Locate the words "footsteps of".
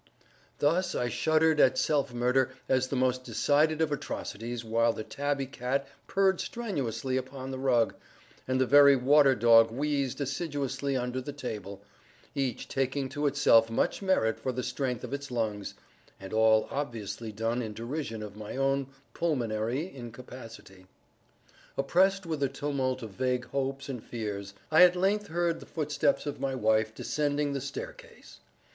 25.67-26.39